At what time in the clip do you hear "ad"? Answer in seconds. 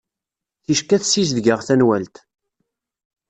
0.95-1.03